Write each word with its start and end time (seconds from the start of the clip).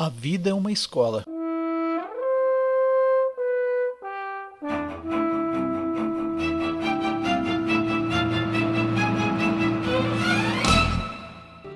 A 0.00 0.08
vida 0.08 0.48
é 0.48 0.54
uma 0.54 0.72
escola. 0.72 1.24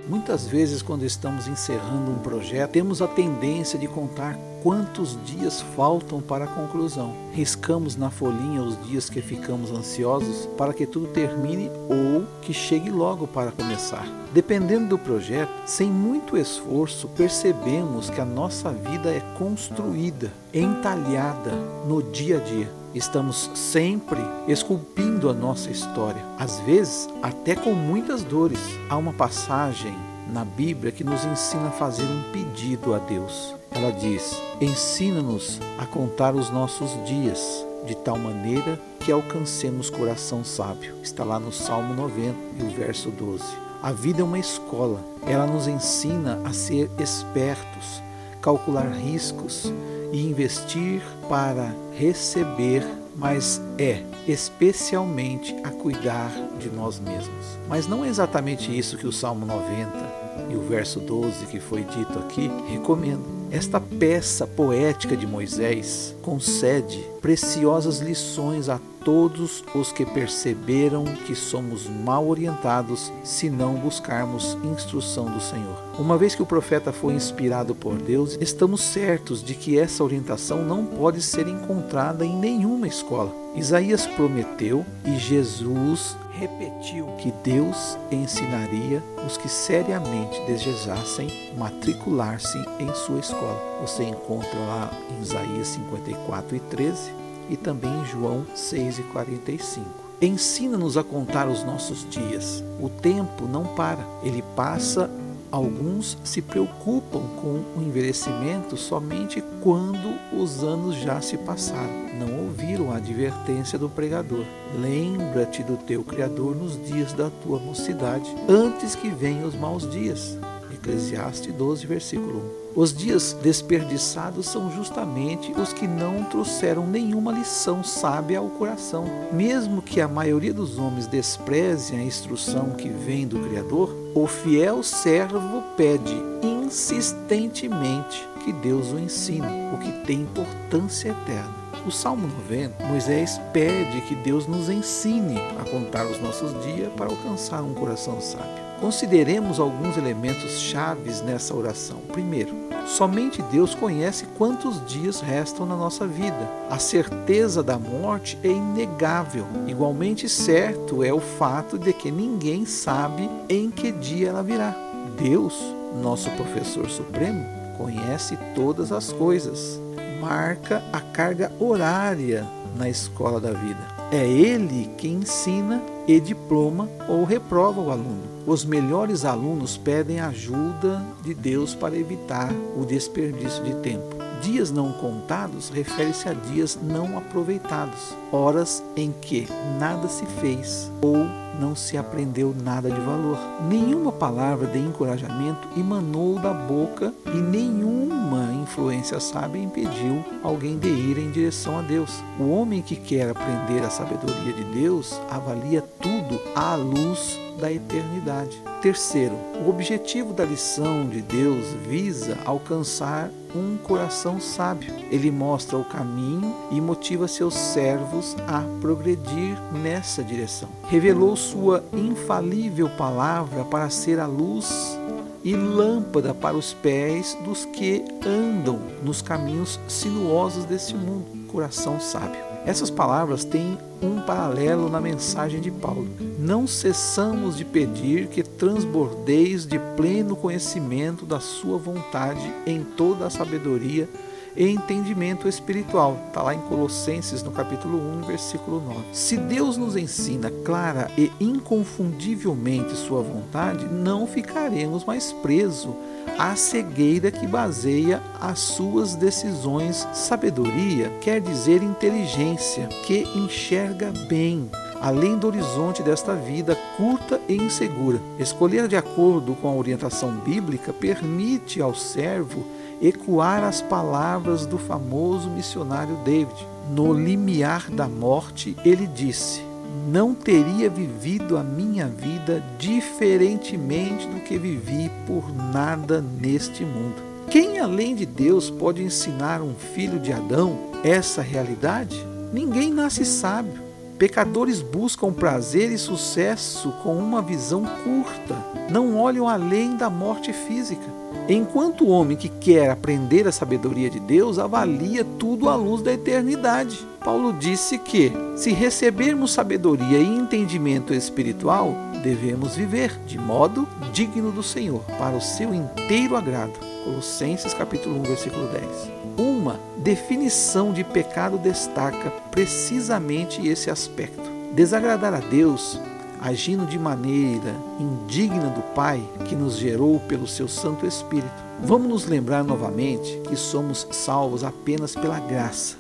Muitas 0.09 0.47
vezes, 0.47 0.81
quando 0.81 1.05
estamos 1.05 1.47
encerrando 1.47 2.13
um 2.13 2.19
projeto, 2.21 2.71
temos 2.71 3.03
a 3.03 3.07
tendência 3.07 3.79
de 3.79 3.87
contar 3.87 4.39
quantos 4.65 5.19
dias 5.27 5.61
faltam 5.77 6.23
para 6.23 6.47
a 6.47 6.49
conclusão. 6.49 7.15
Riscamos 7.33 7.97
na 7.97 8.09
folhinha 8.09 8.63
os 8.63 8.83
dias 8.89 9.11
que 9.11 9.21
ficamos 9.21 9.71
ansiosos 9.71 10.47
para 10.57 10.73
que 10.73 10.87
tudo 10.87 11.09
termine 11.09 11.71
ou 11.87 12.25
que 12.41 12.55
chegue 12.55 12.91
logo 12.91 13.27
para 13.27 13.53
começar. 13.53 14.07
Dependendo 14.33 14.89
do 14.89 14.99
projeto, 14.99 15.53
sem 15.67 15.91
muito 15.91 16.35
esforço, 16.39 17.09
percebemos 17.09 18.09
que 18.09 18.23
a 18.23 18.25
nossa 18.25 18.73
vida 18.73 19.11
é 19.11 19.21
construída, 19.37 20.33
entalhada 20.55 21.53
no 21.87 22.03
dia 22.03 22.39
a 22.39 22.41
dia. 22.41 22.73
Estamos 22.95 23.51
sempre 23.55 24.21
esculpindo 24.49 25.29
a 25.29 25.35
nossa 25.35 25.69
história, 25.69 26.25
às 26.39 26.59
vezes 26.61 27.07
até 27.23 27.55
com 27.55 27.75
muitas 27.75 28.23
dores. 28.23 28.61
Há 28.89 28.97
uma 28.97 29.13
passagem 29.13 29.95
na 30.33 30.43
Bíblia 30.43 30.91
que 30.91 31.05
nos 31.05 31.23
ensina 31.27 31.69
a 31.69 31.73
fazer 31.73 32.05
um 32.05 32.33
pedido 32.33 32.95
a 32.95 32.99
Deus. 32.99 33.55
Ela 33.75 33.91
diz: 33.91 34.41
Ensina-nos 34.61 35.61
a 35.79 35.85
contar 35.85 36.35
os 36.35 36.49
nossos 36.49 36.91
dias, 37.05 37.67
de 37.85 37.97
tal 37.97 38.17
maneira 38.17 38.81
que 39.01 39.11
alcancemos 39.11 39.91
coração 39.91 40.45
sábio. 40.45 40.95
Está 41.03 41.25
lá 41.25 41.41
no 41.41 41.53
Salmo 41.53 41.93
90 41.93 42.35
e 42.61 42.63
o 42.63 42.71
verso 42.71 43.11
12. 43.11 43.45
A 43.83 43.93
vida 43.93 44.21
é 44.21 44.25
uma 44.25 44.39
escola. 44.39 45.05
Ela 45.27 45.47
nos 45.47 45.67
ensina 45.67 46.41
a 46.45 46.53
ser 46.53 46.89
espertos, 46.99 48.01
calcular 48.41 48.89
riscos 48.91 49.71
e 50.13 50.25
investir 50.25 51.03
para 51.29 51.75
receber, 51.99 52.83
mas 53.17 53.61
é 53.77 54.03
especialmente 54.27 55.55
a 55.65 55.71
cuidar 55.71 56.31
de 56.59 56.71
nós 56.71 57.01
mesmos. 57.01 57.59
Mas 57.69 57.89
não 57.89 58.05
é 58.05 58.09
exatamente 58.09 58.77
isso 58.77 58.97
que 58.97 59.07
o 59.07 59.13
Salmo 59.13 59.45
90 59.45 60.25
e 60.49 60.57
o 60.57 60.63
verso 60.63 61.01
12 61.01 61.47
que 61.47 61.59
foi 61.59 61.83
dito 61.83 62.19
aqui, 62.21 62.51
recomendo. 62.71 63.44
Esta 63.55 63.79
peça 63.79 64.49
poética 64.49 65.17
de 65.17 65.29
Moisés 65.29 66.13
concede 66.23 66.99
preciosas 67.23 68.01
lições 68.01 68.69
a 68.69 68.81
todos 69.05 69.63
os 69.73 69.93
que 69.93 70.05
perceberam 70.05 71.05
que 71.25 71.37
somos 71.37 71.89
mal 71.89 72.27
orientados 72.27 73.13
se 73.23 73.49
não 73.49 73.75
buscarmos 73.75 74.59
instrução 74.65 75.27
do 75.27 75.41
Senhor. 75.41 75.81
Uma 76.01 76.19
vez 76.19 76.35
que 76.35 76.43
o 76.43 76.47
profeta 76.47 76.93
foi 76.93 77.15
inspirado 77.15 77.77
por 77.77 77.95
Deus, 77.95 78.37
estamos 78.41 78.81
certos 78.81 79.41
de 79.41 79.55
que 79.55 79.79
essa 79.79 80.03
orientação 80.03 80.65
não 80.65 80.85
pode 80.85 81.23
ser 81.23 81.47
encontrada 81.47 82.27
em 82.27 82.37
nenhuma 82.37 82.89
escola. 82.89 83.33
Isaías 83.55 84.05
prometeu 84.05 84.85
e 85.05 85.17
Jesus 85.17 86.17
repetiu 86.39 87.07
que 87.19 87.33
Deus 87.43 87.99
ensinaria 88.11 89.03
os 89.27 89.37
que 89.37 89.49
seriamente 89.49 90.41
desejassem 90.47 91.55
matricular-se 91.57 92.59
em 92.79 92.93
sua 92.95 93.21
escola. 93.21 93.61
Você 93.81 94.05
encontra 94.05 94.59
lá 94.59 94.91
em 95.11 95.23
Isaías 95.23 95.69
54 95.69 96.57
e 96.57 96.61
13 96.61 97.13
e 97.51 97.57
também 97.57 97.91
em 97.91 98.05
João 98.07 98.45
6 98.55 98.99
e 98.99 99.03
45. 99.05 100.05
Ensina-nos 100.21 100.97
a 100.97 101.05
contar 101.05 101.49
os 101.49 101.63
nossos 101.65 102.09
dias. 102.09 102.63
O 102.81 102.89
tempo 102.89 103.47
não 103.47 103.65
para, 103.75 104.05
ele 104.23 104.43
passa 104.57 105.11
Alguns 105.51 106.19
se 106.25 106.43
preocupam 106.43 107.21
com 107.41 107.63
o 107.77 107.83
envelhecimento 107.83 108.77
somente 108.77 109.43
quando 109.61 110.15
os 110.33 110.63
anos 110.65 110.97
já 110.97 111.21
se 111.21 111.37
passaram. 111.39 112.09
Não 112.19 112.45
ouviram 112.45 112.91
a 112.91 112.97
advertência 112.97 113.79
do 113.79 113.89
pregador. 113.89 114.45
Lembra-te 114.79 115.63
do 115.63 115.77
teu 115.77 116.03
Criador 116.03 116.57
nos 116.57 116.83
dias 116.87 117.13
da 117.13 117.31
tua 117.31 117.59
mocidade, 117.59 118.29
antes 118.49 118.95
que 118.95 119.09
venham 119.09 119.47
os 119.47 119.55
maus 119.55 119.89
dias. 119.91 120.37
Eclesiastes 120.73 121.53
12, 121.55 121.87
versículo 121.87 122.61
1. 122.75 122.81
Os 122.81 122.93
dias 122.93 123.37
desperdiçados 123.41 124.47
são 124.47 124.71
justamente 124.71 125.53
os 125.53 125.73
que 125.73 125.87
não 125.87 126.25
trouxeram 126.25 126.87
nenhuma 126.87 127.33
lição 127.33 127.83
sábia 127.83 128.41
ao 128.41 128.49
coração. 128.49 129.07
Mesmo 129.33 129.81
que 129.81 130.01
a 130.01 130.09
maioria 130.09 130.53
dos 130.53 130.77
homens 130.77 131.07
desprezem 131.07 132.01
a 132.01 132.03
instrução 132.03 132.71
que 132.71 132.89
vem 132.89 133.27
do 133.27 133.39
Criador, 133.39 134.04
o 134.15 134.29
fiel 134.29 134.83
servo 134.83 135.61
pede 135.77 136.15
insistentemente 136.41 138.29
que 138.45 138.53
Deus 138.53 138.93
o 138.93 138.99
ensine, 138.99 139.47
o 139.73 139.79
que 139.79 139.91
tem 140.07 140.21
importância 140.21 141.09
eterna. 141.09 141.65
O 141.85 141.91
Salmo 141.91 142.27
90, 142.27 142.85
Moisés 142.87 143.41
pede 143.53 144.01
que 144.03 144.15
Deus 144.15 144.47
nos 144.47 144.69
ensine 144.69 145.37
a 145.61 145.69
contar 145.69 146.07
os 146.07 146.21
nossos 146.21 146.53
dias 146.65 146.93
para 146.93 147.07
alcançar 147.07 147.63
um 147.63 147.75
coração 147.75 148.21
sábio. 148.21 148.64
Consideremos 148.81 149.59
alguns 149.59 149.97
elementos 149.97 150.61
chaves 150.61 151.23
nessa 151.23 151.55
oração. 151.55 151.99
Primeiro, 152.13 152.55
somente 152.87 153.41
Deus 153.43 153.75
conhece 153.75 154.27
quantos 154.37 154.85
dias 154.87 155.21
restam 155.21 155.65
na 155.65 155.77
nossa 155.77 156.07
vida. 156.07 156.51
A 156.69 156.79
certeza 156.79 157.63
da 157.63 157.79
morte 157.79 158.39
é 158.43 158.49
inegável. 158.49 159.47
Igualmente 159.67 160.29
certo 160.29 161.03
é 161.03 161.13
o 161.13 161.21
fato 161.21 161.79
de 161.79 161.93
que 161.93 162.11
ninguém 162.11 162.67
sabe 162.67 163.29
em 163.49 163.71
que 163.71 163.91
dia 163.93 164.29
ela 164.29 164.43
virá. 164.43 164.75
Deus, 165.19 165.55
nosso 166.03 166.29
professor 166.33 166.91
supremo, 166.91 167.45
conhece 167.79 168.37
todas 168.55 168.93
as 168.93 169.13
coisas. 169.13 169.81
Marca 170.21 170.83
a 170.93 171.01
carga 171.01 171.53
horária 171.59 172.47
na 172.77 172.89
escola 172.89 173.41
da 173.41 173.53
vida. 173.53 173.95
É 174.11 174.27
ele 174.27 174.91
quem 174.97 175.15
ensina 175.15 175.83
e 176.07 176.21
diploma 176.21 176.89
ou 177.09 177.25
reprova 177.25 177.81
o 177.81 177.91
aluno. 177.91 178.34
Os 178.47 178.63
melhores 178.63 179.25
alunos 179.25 179.79
pedem 179.79 180.21
ajuda 180.21 181.03
de 181.23 181.33
Deus 181.33 181.75
para 181.75 181.97
evitar 181.97 182.53
o 182.77 182.85
desperdício 182.85 183.65
de 183.65 183.75
tempo. 183.77 184.17
Dias 184.43 184.71
não 184.71 184.93
contados 184.93 185.71
refere-se 185.71 186.29
a 186.29 186.35
dias 186.35 186.79
não 186.83 187.17
aproveitados, 187.17 188.15
horas 188.31 188.85
em 188.95 189.11
que 189.11 189.49
nada 189.81 190.07
se 190.09 190.27
fez 190.27 190.91
ou 191.01 191.27
não 191.59 191.75
se 191.75 191.97
aprendeu 191.97 192.55
nada 192.63 192.91
de 192.91 193.01
valor. 193.01 193.39
Nenhuma 193.67 194.13
palavra 194.13 194.67
de 194.67 194.79
encorajamento 194.79 195.67
emanou 195.75 196.39
da 196.39 196.53
boca 196.53 197.15
e 197.33 197.39
nenhuma 197.39 198.53
influência 198.63 199.19
sábia 199.21 199.63
impediu 199.63 200.23
alguém 200.43 200.79
de 200.79 200.89
ir 200.89 201.17
em 201.17 201.31
direção 201.31 201.79
a 201.79 201.83
Deus. 201.83 202.23
O 202.39 202.51
homem 202.51 202.83
que 202.83 202.97
quer 202.97 203.31
aprender 203.31 203.83
a 203.83 203.89
sabedoria 203.89 204.53
de 204.53 204.65
Deus 204.65 205.19
avalia 205.31 205.81
tudo 205.81 206.14
à 206.55 206.75
luz 206.75 207.39
da 207.59 207.73
eternidade. 207.73 208.61
Terceiro, 208.83 209.35
o 209.65 209.71
objetivo 209.71 210.33
da 210.33 210.45
lição 210.45 211.09
de 211.09 211.23
Deus 211.23 211.67
visa 211.89 212.37
alcançar 212.45 213.31
um 213.55 213.77
coração 213.77 214.41
sábio. 214.41 214.93
Ele 215.11 215.31
mostra 215.31 215.79
o 215.79 215.85
caminho 215.85 216.55
e 216.71 216.81
motiva 216.81 217.29
seus 217.29 217.55
servos 217.55 218.37
a 218.47 218.63
progredir 218.81 219.57
nessa 219.73 220.23
direção. 220.23 220.69
Revelou 220.89 221.37
sua 221.37 221.85
infalível 221.93 222.91
palavra 222.91 223.65
para 223.65 223.89
ser 223.89 224.19
a 224.19 224.27
luz 224.27 224.99
e 225.45 225.55
lâmpada 225.55 226.35
para 226.35 226.57
os 226.57 226.73
pés 226.73 227.37
dos 227.45 227.65
que 227.67 228.05
andam 228.27 228.81
nos 229.03 229.23
caminhos 229.23 229.79
sinuosos 229.87 230.65
deste 230.65 230.97
mundo. 230.97 231.47
Coração 231.49 232.01
sábio. 232.01 232.54
Essas 232.67 232.89
palavras 232.89 233.45
têm 233.45 233.77
um 234.01 234.21
paralelo 234.23 234.89
na 234.89 235.01
mensagem 235.01 235.61
de 235.61 235.71
Paulo. 235.71 236.09
Não 236.39 236.67
cessamos 236.67 237.57
de 237.59 237.65
pedir 237.65 238.29
que 238.29 238.43
transbordeis 238.43 239.67
de 239.67 239.79
pleno 239.97 240.35
conhecimento 240.35 241.27
da 241.27 241.41
Sua 241.41 241.77
vontade 241.77 242.53
em 242.67 242.83
toda 242.83 243.27
a 243.27 243.31
sabedoria 243.31 244.09
e 244.57 244.69
entendimento 244.69 245.49
espiritual. 245.49 246.19
Está 246.29 246.43
lá 246.43 246.55
em 246.55 246.61
Colossenses, 246.61 247.43
no 247.43 247.51
capítulo 247.51 247.99
1, 248.19 248.23
versículo 248.23 248.81
9. 248.81 249.01
Se 249.13 249.37
Deus 249.37 249.77
nos 249.77 249.97
ensina 249.97 250.51
clara 250.65 251.11
e 251.17 251.31
inconfundivelmente 251.41 252.97
Sua 252.97 253.23
vontade, 253.23 253.85
não 253.87 254.27
ficaremos 254.27 255.05
mais 255.05 255.33
presos 255.33 255.95
à 256.39 256.57
cegueira 256.57 257.31
que 257.31 257.47
baseia 257.47 258.23
as 258.41 258.59
suas 258.59 259.15
decisões. 259.15 260.07
Sabedoria 260.13 261.11
quer 261.21 261.41
dizer 261.41 261.83
inteligência, 261.83 262.89
que 263.05 263.23
enxerga 263.37 264.13
bem, 264.29 264.71
além 265.01 265.37
do 265.37 265.47
horizonte 265.47 266.03
desta 266.03 266.35
vida 266.35 266.77
curta 266.97 267.41
e 267.49 267.57
insegura. 267.57 268.21
Escolher 268.39 268.89
de 268.89 268.97
acordo 268.97 269.55
com 269.55 269.69
a 269.69 269.75
orientação 269.75 270.31
bíblica 270.37 270.93
permite 270.93 271.81
ao 271.81 271.95
servo 271.95 272.65
ecoar 273.01 273.63
as 273.65 273.81
palavras 273.83 274.67
do 274.67 274.79
famoso 274.79 275.51
missionário 275.51 276.17
David. 276.25 276.67
No 276.91 277.13
limiar 277.13 277.91
da 277.91 278.09
morte, 278.09 278.77
ele 278.85 279.07
disse: 279.07 279.63
Não 280.09 280.35
teria 280.35 280.89
vivido 280.91 281.57
a 281.57 281.63
minha 281.63 282.07
vida 282.07 282.63
diferentemente 282.79 284.27
do 284.27 284.41
que 284.41 284.59
vivi 284.59 285.11
por 285.27 285.55
nada 285.55 286.21
neste 286.21 286.85
mundo. 286.85 287.23
Quem 287.51 287.79
além 287.79 288.15
de 288.15 288.27
Deus 288.27 288.71
pode 288.71 289.03
ensinar 289.03 289.61
um 289.61 289.75
filho 289.75 290.19
de 290.19 290.33
Adão 290.33 290.79
essa 291.05 291.43
realidade? 291.43 292.25
Ninguém 292.53 292.93
nasce 292.93 293.25
sábio. 293.25 293.84
Pecadores 294.19 294.81
buscam 294.81 295.33
prazer 295.33 295.91
e 295.91 295.99
sucesso 295.99 296.93
com 297.03 297.17
uma 297.17 297.43
visão 297.43 297.85
curta, 298.05 298.57
não 298.89 299.19
olham 299.19 299.49
além 299.49 299.97
da 299.97 300.09
morte 300.09 300.53
física. 300.53 301.03
Enquanto 301.49 302.05
o 302.05 302.09
homem 302.09 302.37
que 302.37 302.49
quer 302.49 302.91
aprender 302.91 303.47
a 303.49 303.53
sabedoria 303.53 304.09
de 304.09 304.21
Deus 304.21 304.59
avalia 304.59 305.27
tudo 305.39 305.69
à 305.69 305.75
luz 305.75 306.01
da 306.01 306.13
eternidade. 306.13 307.07
Paulo 307.25 307.53
disse 307.53 307.99
que, 307.99 308.33
se 308.57 308.71
recebermos 308.71 309.53
sabedoria 309.53 310.19
e 310.19 310.27
entendimento 310.27 311.13
espiritual, 311.13 311.95
devemos 312.23 312.77
viver 312.77 313.19
de 313.27 313.37
modo 313.37 313.87
digno 314.13 314.53
do 314.53 314.63
Senhor, 314.63 315.03
para 315.19 315.37
o 315.37 315.41
seu 315.41 315.75
inteiro 315.75 316.37
agrado. 316.37 316.94
Colossenses 317.05 317.75
capítulo 317.75 318.19
1, 318.21 318.23
versículo 318.23 318.67
10. 318.69 319.11
Uma 319.37 319.79
definição 319.99 320.93
de 320.93 321.05
pecado 321.05 321.59
destaca 321.59 322.31
precisamente 322.51 323.67
esse 323.69 323.91
aspecto. 323.91 324.43
Desagradar 324.75 325.35
a 325.35 325.41
Deus 325.41 326.01
agindo 326.41 326.87
de 326.87 326.99
maneira 326.99 327.75
indigna 327.99 328.69
do 328.69 328.83
Pai 328.95 329.23
que 329.47 329.55
nos 329.55 329.77
gerou 329.77 330.19
pelo 330.21 330.47
seu 330.47 330.67
Santo 330.67 331.07
Espírito. 331.07 331.65
Vamos 331.83 332.09
nos 332.09 332.27
lembrar 332.27 332.65
novamente 332.65 333.41
que 333.49 333.57
somos 333.57 334.07
salvos 334.11 334.65
apenas 334.65 335.15
pela 335.15 335.39
graça, 335.39 335.97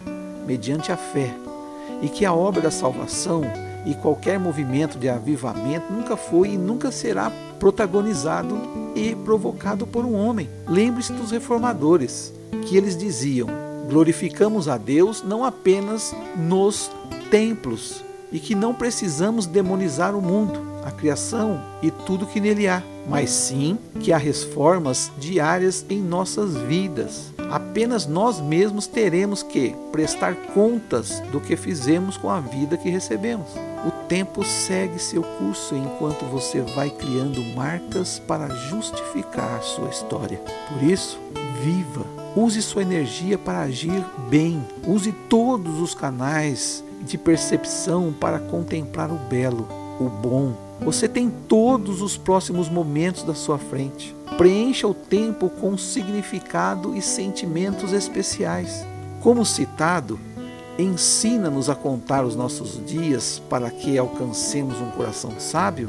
mediante 0.46 0.90
a 0.90 0.96
fé, 0.96 1.34
e 2.02 2.08
que 2.08 2.24
a 2.24 2.34
obra 2.34 2.60
da 2.60 2.70
salvação 2.70 3.42
e 3.84 3.94
qualquer 3.94 4.38
movimento 4.38 4.98
de 4.98 5.08
avivamento 5.08 5.92
nunca 5.92 6.16
foi 6.16 6.50
e 6.50 6.58
nunca 6.58 6.90
será 6.90 7.30
protagonizado 7.58 8.58
e 8.94 9.14
provocado 9.14 9.86
por 9.86 10.04
um 10.04 10.14
homem. 10.14 10.48
Lembre-se 10.66 11.12
dos 11.12 11.30
reformadores, 11.30 12.32
que 12.66 12.76
eles 12.76 12.96
diziam: 12.96 13.48
glorificamos 13.88 14.68
a 14.68 14.76
Deus 14.76 15.22
não 15.22 15.44
apenas 15.44 16.14
nos 16.36 16.90
templos, 17.30 18.04
e 18.32 18.38
que 18.38 18.54
não 18.54 18.74
precisamos 18.74 19.46
demonizar 19.46 20.16
o 20.16 20.20
mundo, 20.20 20.60
a 20.84 20.90
criação 20.90 21.60
e 21.82 21.90
tudo 21.90 22.26
que 22.26 22.40
nele 22.40 22.66
há, 22.66 22.82
mas 23.08 23.30
sim 23.30 23.78
que 24.00 24.12
há 24.12 24.18
reformas 24.18 25.10
diárias 25.18 25.84
em 25.88 26.00
nossas 26.00 26.56
vidas. 26.56 27.32
Apenas 27.50 28.06
nós 28.06 28.40
mesmos 28.40 28.86
teremos 28.86 29.42
que 29.42 29.74
prestar 29.92 30.34
contas 30.52 31.20
do 31.30 31.40
que 31.40 31.56
fizemos 31.56 32.16
com 32.16 32.28
a 32.28 32.40
vida 32.40 32.76
que 32.76 32.90
recebemos. 32.90 33.46
O 33.86 33.90
tempo 34.08 34.42
segue 34.42 34.98
seu 34.98 35.22
curso 35.22 35.76
enquanto 35.76 36.24
você 36.24 36.62
vai 36.62 36.88
criando 36.88 37.42
marcas 37.54 38.18
para 38.18 38.48
justificar 38.48 39.62
sua 39.62 39.88
história. 39.88 40.40
Por 40.68 40.82
isso, 40.82 41.18
viva! 41.62 42.06
Use 42.34 42.60
sua 42.62 42.82
energia 42.82 43.36
para 43.36 43.60
agir 43.60 44.04
bem. 44.30 44.64
Use 44.86 45.12
todos 45.28 45.80
os 45.80 45.94
canais 45.94 46.82
de 47.02 47.18
percepção 47.18 48.12
para 48.18 48.38
contemplar 48.38 49.10
o 49.12 49.18
belo, 49.28 49.68
o 50.00 50.08
bom. 50.08 50.54
Você 50.80 51.06
tem 51.06 51.30
todos 51.30 52.00
os 52.00 52.16
próximos 52.16 52.68
momentos 52.68 53.22
da 53.22 53.34
sua 53.34 53.58
frente. 53.58 54.16
Preencha 54.36 54.88
o 54.88 54.94
tempo 54.94 55.48
com 55.48 55.76
significado 55.78 56.96
e 56.96 57.02
sentimentos 57.02 57.92
especiais. 57.92 58.84
Como 59.20 59.44
citado, 59.44 60.18
ensina-nos 60.78 61.68
a 61.68 61.74
contar 61.74 62.24
os 62.24 62.34
nossos 62.34 62.80
dias 62.84 63.42
para 63.48 63.70
que 63.70 63.98
alcancemos 63.98 64.80
um 64.80 64.90
coração 64.90 65.32
sábio. 65.38 65.88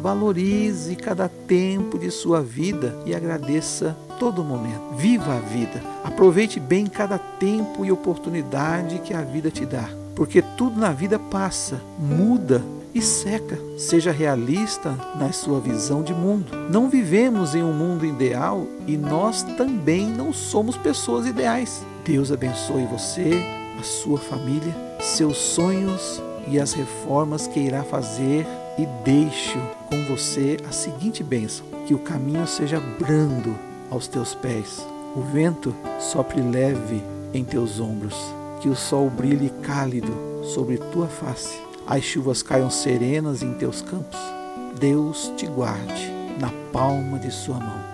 Valorize 0.00 0.96
cada 0.96 1.28
tempo 1.28 1.98
de 1.98 2.10
sua 2.10 2.42
vida 2.42 2.96
e 3.06 3.14
agradeça 3.14 3.96
todo 4.18 4.44
momento. 4.44 4.96
Viva 4.96 5.34
a 5.34 5.38
vida. 5.38 5.82
Aproveite 6.02 6.58
bem 6.58 6.86
cada 6.86 7.18
tempo 7.18 7.84
e 7.84 7.92
oportunidade 7.92 8.98
que 8.98 9.14
a 9.14 9.22
vida 9.22 9.50
te 9.50 9.64
dá 9.64 9.88
porque 10.14 10.42
tudo 10.56 10.78
na 10.78 10.92
vida 10.92 11.18
passa, 11.18 11.80
muda 11.98 12.62
e 12.94 13.00
seca. 13.00 13.58
Seja 13.78 14.12
realista 14.12 14.96
na 15.16 15.32
sua 15.32 15.60
visão 15.60 16.02
de 16.02 16.12
mundo. 16.12 16.54
Não 16.70 16.88
vivemos 16.88 17.54
em 17.54 17.62
um 17.62 17.72
mundo 17.72 18.04
ideal 18.04 18.66
e 18.86 18.96
nós 18.96 19.42
também 19.42 20.06
não 20.06 20.32
somos 20.32 20.76
pessoas 20.76 21.26
ideais. 21.26 21.84
Deus 22.04 22.30
abençoe 22.30 22.84
você, 22.84 23.42
a 23.82 23.84
sua 23.84 24.16
família, 24.16 24.72
seus 25.00 25.36
sonhos 25.36 26.22
e 26.46 26.60
as 26.60 26.72
reformas 26.72 27.48
que 27.48 27.58
irá 27.58 27.82
fazer 27.82 28.46
e 28.78 28.86
deixo 29.04 29.58
com 29.86 30.04
você 30.04 30.56
a 30.68 30.70
seguinte 30.70 31.24
bênção: 31.24 31.66
que 31.84 31.92
o 31.92 31.98
caminho 31.98 32.46
seja 32.46 32.78
brando 32.78 33.58
aos 33.90 34.06
teus 34.06 34.36
pés, 34.36 34.86
o 35.16 35.20
vento 35.20 35.74
sopre 35.98 36.40
leve 36.40 37.02
em 37.34 37.44
teus 37.44 37.80
ombros 37.80 38.14
que 38.60 38.68
o 38.68 38.76
sol 38.76 39.10
brilhe 39.10 39.50
cálido 39.62 40.44
sobre 40.44 40.78
tua 40.78 41.08
face, 41.08 41.58
as 41.84 42.04
chuvas 42.04 42.40
caiam 42.40 42.70
serenas 42.70 43.42
em 43.42 43.52
teus 43.54 43.82
campos. 43.82 44.20
Deus 44.78 45.32
te 45.36 45.46
guarde 45.46 46.12
na 46.38 46.50
palma 46.72 47.18
de 47.18 47.32
sua 47.32 47.58
mão 47.58 47.91